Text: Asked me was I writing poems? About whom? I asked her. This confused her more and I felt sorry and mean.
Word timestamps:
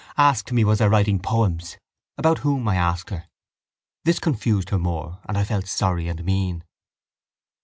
Asked 0.17 0.51
me 0.51 0.63
was 0.63 0.81
I 0.81 0.87
writing 0.87 1.19
poems? 1.19 1.77
About 2.17 2.39
whom? 2.39 2.67
I 2.67 2.75
asked 2.75 3.11
her. 3.11 3.25
This 4.03 4.17
confused 4.17 4.71
her 4.71 4.79
more 4.79 5.19
and 5.27 5.37
I 5.37 5.43
felt 5.43 5.67
sorry 5.67 6.07
and 6.07 6.25
mean. 6.25 6.63